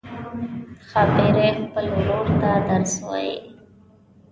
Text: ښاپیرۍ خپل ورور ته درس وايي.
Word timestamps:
ښاپیرۍ 0.87 1.47
خپل 1.65 1.85
ورور 1.95 2.27
ته 2.41 2.51
درس 2.67 2.93
وايي. 3.05 3.35